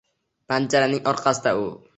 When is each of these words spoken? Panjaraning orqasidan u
Panjaraning 0.53 1.05
orqasidan 1.15 1.65
u 1.71 1.73